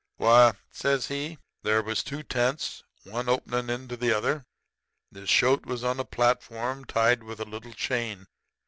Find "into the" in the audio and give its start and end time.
3.69-4.11